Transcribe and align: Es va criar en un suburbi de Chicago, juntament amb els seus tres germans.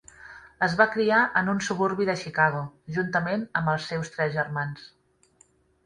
Es 0.67 0.71
va 0.79 0.87
criar 0.93 1.19
en 1.41 1.51
un 1.53 1.61
suburbi 1.67 2.09
de 2.11 2.17
Chicago, 2.23 2.65
juntament 2.99 3.47
amb 3.61 3.73
els 3.77 3.89
seus 3.93 4.13
tres 4.17 4.37
germans. 4.41 4.93